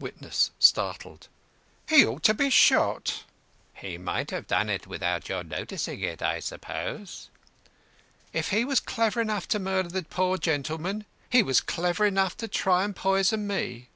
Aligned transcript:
WITNESS 0.00 0.50
(startled): 0.58 1.28
"He 1.88 2.04
ought 2.04 2.24
to 2.24 2.34
be 2.34 2.50
shot." 2.50 3.22
"He 3.72 3.96
might 3.98 4.32
have 4.32 4.48
done 4.48 4.68
it 4.68 4.88
without 4.88 5.28
your 5.28 5.44
noticing 5.44 6.00
it, 6.00 6.20
I 6.20 6.40
suppose?" 6.40 7.30
"If 8.32 8.48
he 8.50 8.64
was 8.64 8.80
clever 8.80 9.20
enough 9.20 9.46
to 9.46 9.60
murder 9.60 9.90
the 9.90 10.02
poor 10.02 10.38
gentleman, 10.38 11.06
he 11.30 11.40
was 11.44 11.60
clever 11.60 12.04
enough 12.04 12.36
to 12.38 12.48
try 12.48 12.82
and 12.82 12.96
poison 12.96 13.46
me." 13.46 13.86